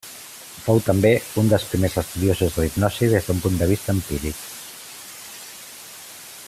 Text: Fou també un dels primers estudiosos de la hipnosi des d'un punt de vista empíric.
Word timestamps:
Fou 0.67 0.79
també 0.85 1.11
un 1.41 1.51
dels 1.51 1.65
primers 1.73 1.97
estudiosos 2.03 2.55
de 2.57 2.63
la 2.63 2.67
hipnosi 2.71 3.11
des 3.13 3.27
d'un 3.29 3.45
punt 3.47 3.61
de 3.61 3.71
vista 3.73 3.97
empíric. 3.97 4.43